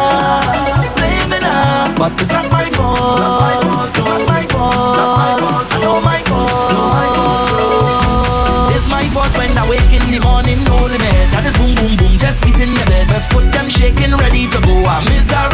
[0.95, 1.93] blame me now.
[1.99, 3.91] But it's not my fault, not my fault.
[3.97, 5.67] it's not my fault, not my fault.
[5.67, 6.79] I know my fault.
[8.75, 11.27] It's my fault when I wake in the morning, holy man.
[11.35, 14.83] That is boom boom boom, just beating the bed, my foot shaking, ready to go.
[14.83, 15.48] I'm Mr.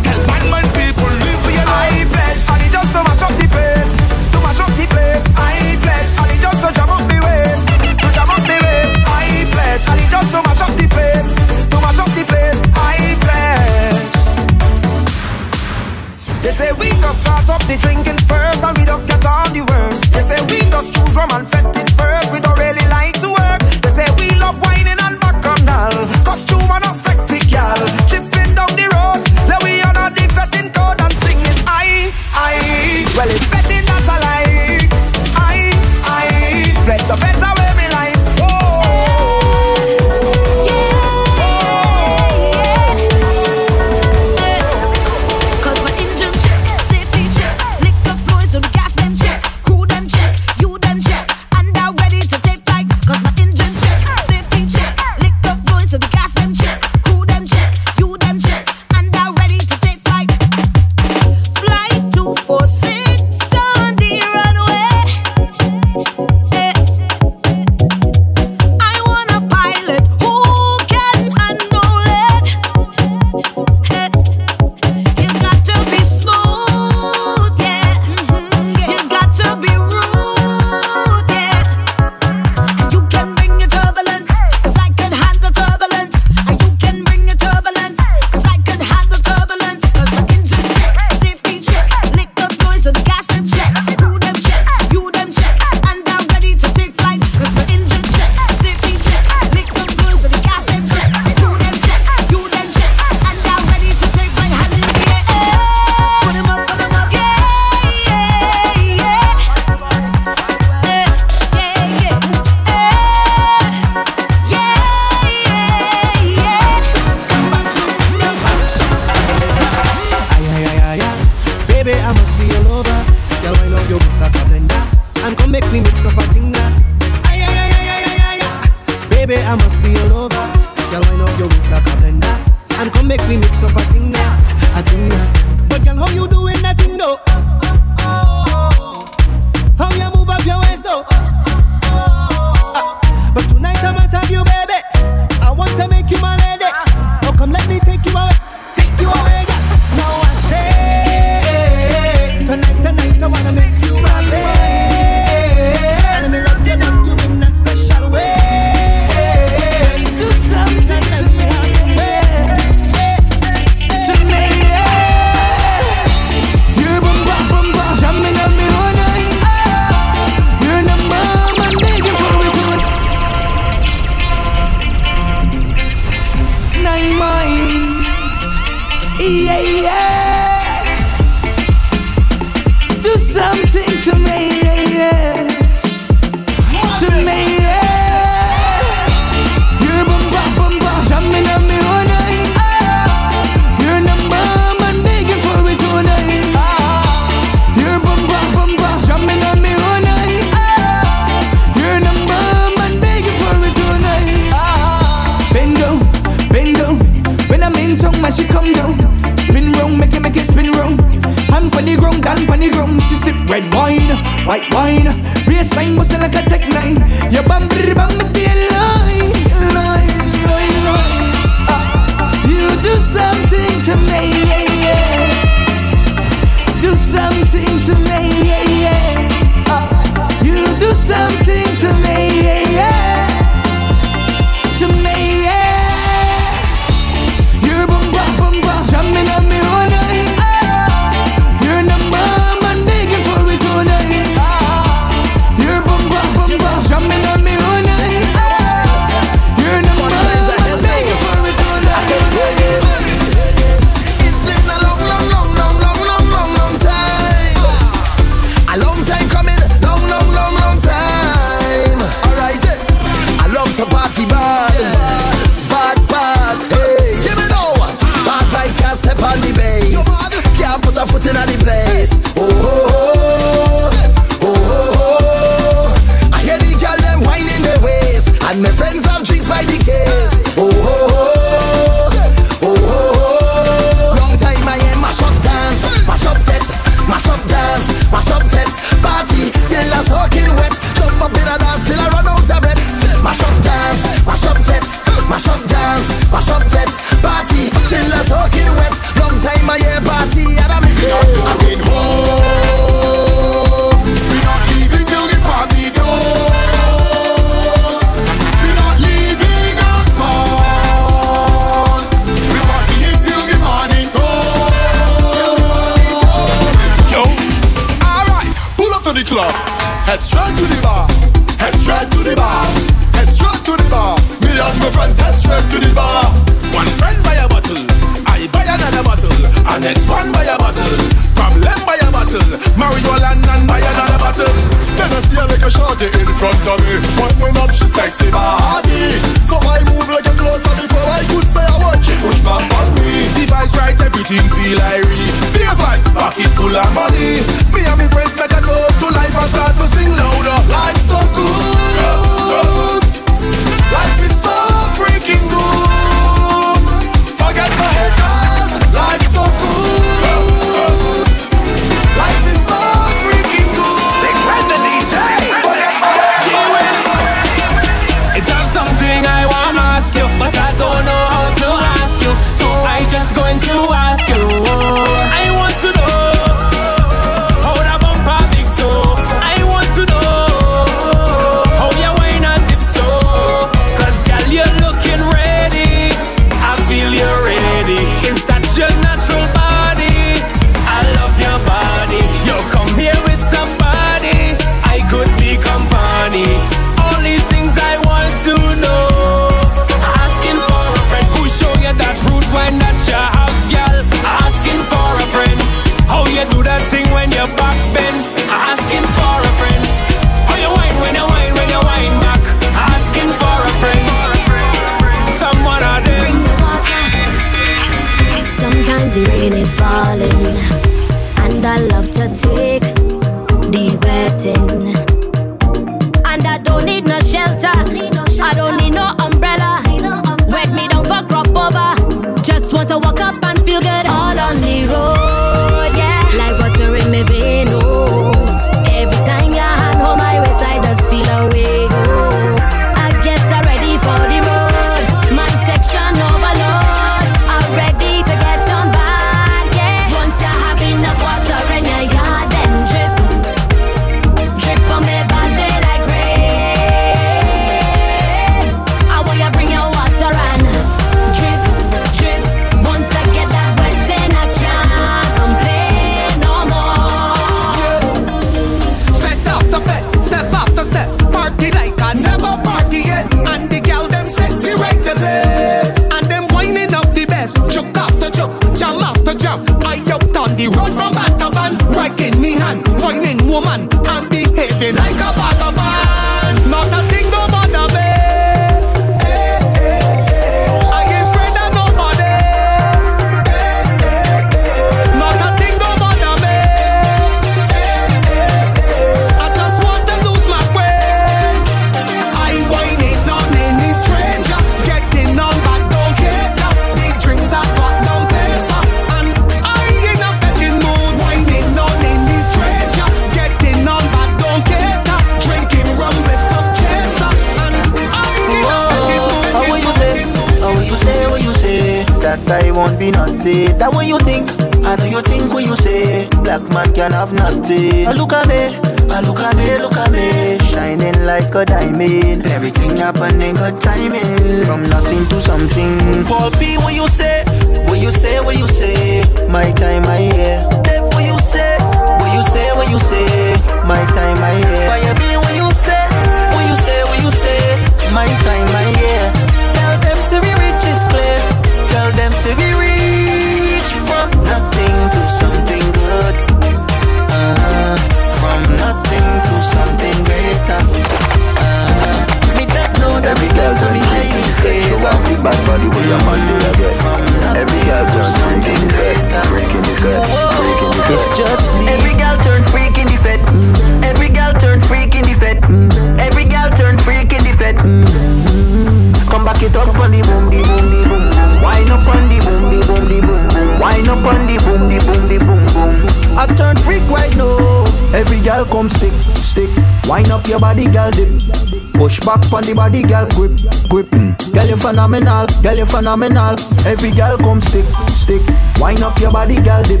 [594.96, 596.56] phenomenal, girl you phenomenal.
[596.88, 597.84] Every girl come stick,
[598.16, 598.40] stick.
[598.80, 600.00] Wind up your body, girl dip.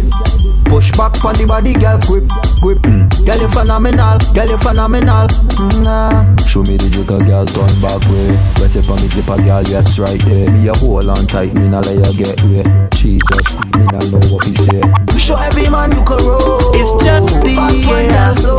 [0.72, 2.24] Push back on the body, girl grip,
[2.64, 2.80] grip.
[2.88, 3.04] Mm.
[3.28, 5.28] Girl you phenomenal, girl you phenomenal.
[5.60, 6.46] Mm, uh.
[6.48, 8.32] Show me the jigger, girl turn back way.
[8.56, 10.48] Wet it for me zipper, girl yes right there.
[10.48, 12.64] Me a hold on tight, me not let you get way.
[12.96, 14.80] Jesus, me not know what he say.
[15.20, 16.72] Show every man you can roll.
[16.72, 18.56] It's just the Fast one, girl, so.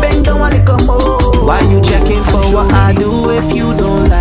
[0.00, 1.44] Bend down a little more.
[1.44, 4.19] Why you checking for what I do if you don't like?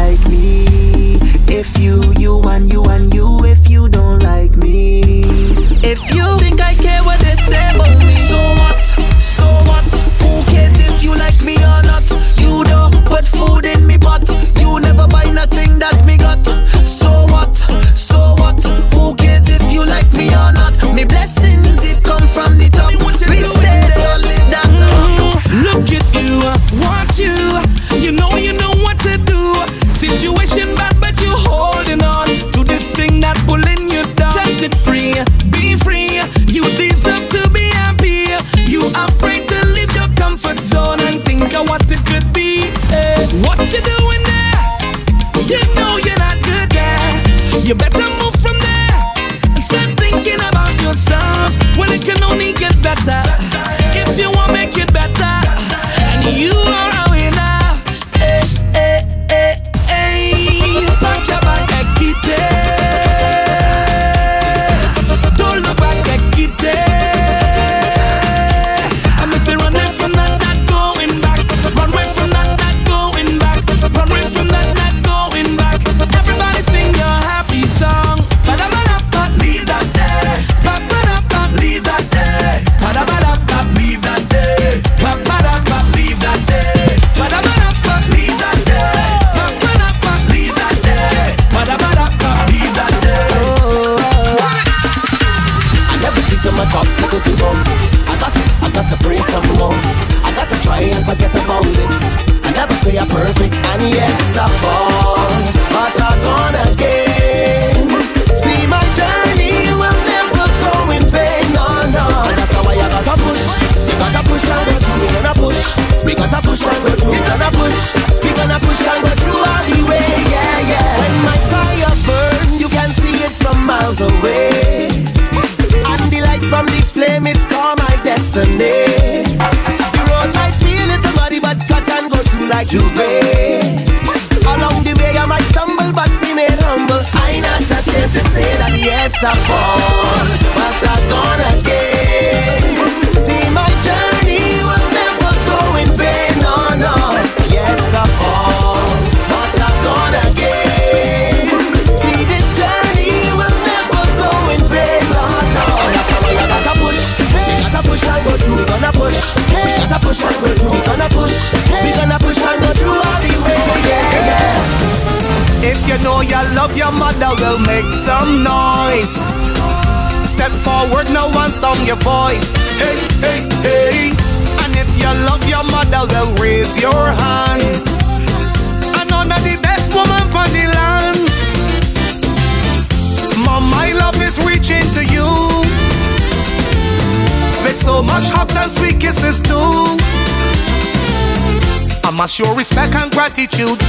[193.49, 193.80] gratitude.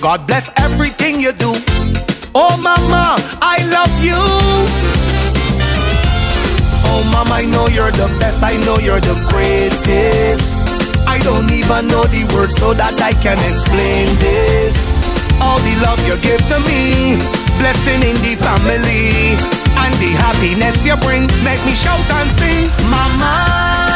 [0.00, 1.52] God bless everything you do.
[2.34, 4.18] Oh, Mama, I love you.
[6.86, 8.42] Oh, Mama, I know you're the best.
[8.42, 10.58] I know you're the greatest.
[11.06, 14.92] I don't even know the words so that I can explain this.
[15.40, 17.16] All the love you give to me,
[17.58, 19.38] blessing in the family,
[19.78, 23.87] and the happiness you bring, make me shout and sing, Mama.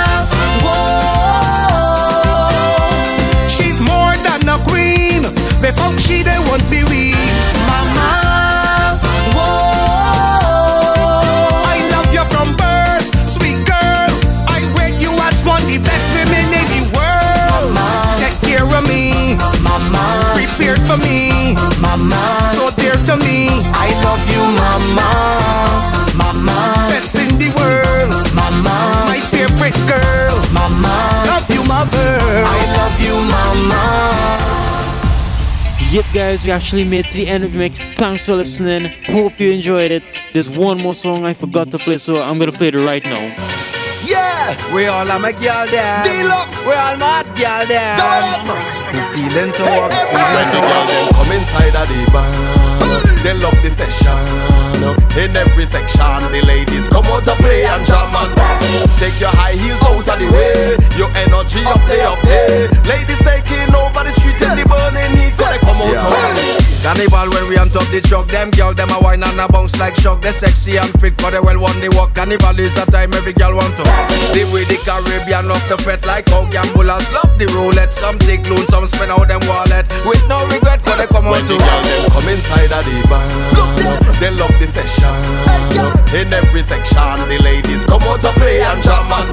[5.62, 7.14] Before she they won't be weak.
[7.70, 8.98] Mama,
[9.30, 14.10] whoa, I love you from birth, sweet girl.
[14.50, 17.70] I rate you as one the best women in the world.
[17.78, 20.34] Mama, Take care of me, mama.
[20.34, 22.50] Prepared for me, mama.
[22.54, 25.08] So dear to me, I love you, mama,
[26.18, 26.74] mama.
[26.90, 29.06] Best in the world, mama.
[29.06, 31.22] My favorite girl, mama.
[31.30, 32.18] Love you, mother.
[32.50, 33.91] I love you, mama.
[35.92, 37.78] Yep, guys, we actually made to the end of the mix.
[37.96, 38.90] Thanks for listening.
[39.08, 40.02] Hope you enjoyed it.
[40.32, 43.20] There's one more song I forgot to play, so I'm gonna play it right now.
[44.02, 44.74] Yeah!
[44.74, 46.02] We all am my girl there.
[46.02, 46.64] Deluxe!
[46.64, 47.96] We all mad girl there.
[47.98, 48.96] Double M!
[48.96, 51.14] We feeling to walk, feeling to walk.
[51.14, 52.81] Come inside of the band.
[53.22, 54.18] They love the session.
[55.14, 58.32] In every section, the ladies come out to play and jam and
[58.98, 60.74] take your high heels out of the way.
[60.98, 62.66] Your energy up there, up there.
[62.88, 67.30] Ladies taking over the streets in the burning heat, so they come out to Carnival
[67.30, 69.94] when we on top the truck, them girl them a wine and a bounce like
[69.94, 70.18] shock.
[70.20, 72.18] They sexy and fit, but they well want the walk.
[72.18, 73.86] Carnival is a time every girl want to
[74.34, 77.94] live with the Caribbean, love the fret like how gamblers love the roulette.
[77.94, 81.38] Some take loan, some spend out them wallet with no regret, but they come When
[81.38, 83.26] out the to girl them come inside the bar,
[84.20, 85.14] they love the session.
[86.14, 89.28] In every section, the ladies come out to play and jam and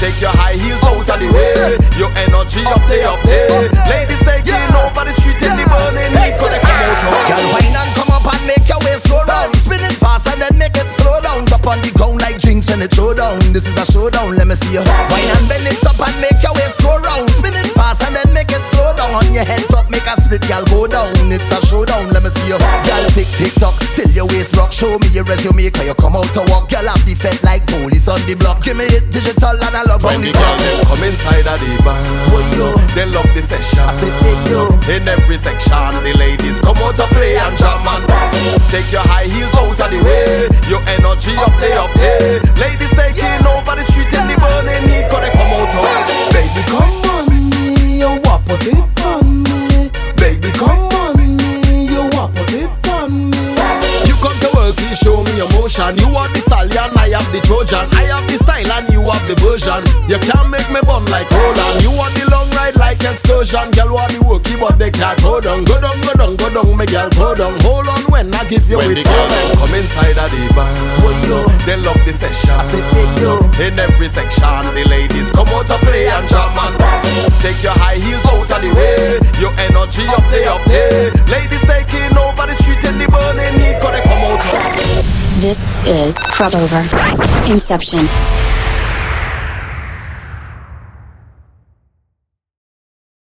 [0.00, 1.76] take your high heels out of the way.
[2.00, 3.68] Your energy up there, up there.
[3.90, 7.44] Ladies taking over the street in the burning heat, so they come out to Girl,
[7.52, 9.52] wine and come up and make your waist go round.
[9.60, 11.44] Spin it fast and then make it slow down.
[11.52, 13.36] Up on the ground like drinks when it throw down.
[13.52, 14.84] This is a showdown, let me see you.
[15.12, 17.28] Wine and bend it up and make your waist go round.
[17.36, 19.12] Spin it fast and then make it slow down.
[19.12, 21.12] On your head top, make a split, girl, go down.
[21.28, 22.58] It's a showdown, let me see you.
[22.88, 24.72] Girl, tick tick tock till your waist rock.
[24.72, 26.72] Show me your resume, cause you come out to walk.
[26.72, 28.64] Girl, have the fed like police on the block.
[28.64, 32.00] Give me it digital analog When the the girl them come inside of the bar,
[32.32, 32.68] oh, yo.
[32.96, 33.84] they love the session.
[34.88, 38.05] In every section, the ladies come out to play and jam and
[38.70, 40.48] take your high heels out of the way.
[40.68, 42.40] Your energy up there, up there.
[42.60, 45.80] Ladies taking over the street in the burning heat, cause they come out to
[46.34, 49.90] baby come on me, you it on me.
[50.16, 50.95] Baby come on
[54.76, 55.96] come to work, you show me emotion.
[55.98, 57.88] You are the stallion, I have the Trojan.
[57.94, 59.82] I have the style and you have the version.
[60.08, 61.82] You can't make me bun like Roland.
[61.82, 63.70] You want the long ride like excursion.
[63.72, 65.64] Girl want the worky, but they can't go down.
[65.64, 67.54] Go down, go down, go down, me girl go down.
[67.62, 70.68] Hold on when I give you When it the girl come inside of the bar.
[71.26, 72.54] Oh, they love the session.
[72.54, 76.54] I say, oh, hey, In every section, the ladies come out to play and jam
[76.54, 76.74] and
[77.42, 79.18] take your high heels out of the way.
[79.40, 81.10] Your energy up there, up there.
[81.26, 84.65] Ladies taking over the street in the burning heat, cause they come out to
[85.40, 86.80] This is Crop Over.
[87.52, 88.00] Inception.